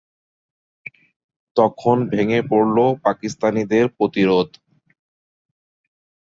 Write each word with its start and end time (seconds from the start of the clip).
তখন 1.55 1.97
ভেঙে 2.11 2.39
পড়ল 2.49 2.77
পাকিস্তানিদের 3.05 3.85
প্রতিরোধ। 3.97 4.49